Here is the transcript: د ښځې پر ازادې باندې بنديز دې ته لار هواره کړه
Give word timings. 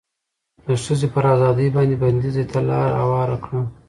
د 0.65 0.67
ښځې 0.83 1.07
پر 1.13 1.23
ازادې 1.35 1.65
باندې 1.75 1.95
بنديز 2.01 2.35
دې 2.37 2.45
ته 2.51 2.59
لار 2.69 2.89
هواره 3.01 3.37
کړه 3.43 3.61